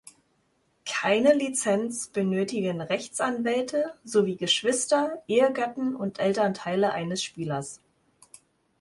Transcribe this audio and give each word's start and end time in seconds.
Keine 0.87 1.31
Lizenz 1.35 2.07
benötigen 2.07 2.81
Rechtsanwälte 2.81 3.93
sowie 4.03 4.35
Geschwister, 4.35 5.21
Ehegatten 5.27 5.95
und 5.95 6.17
Elternteile 6.17 6.91
eines 6.91 7.21
Spielers. 7.21 7.79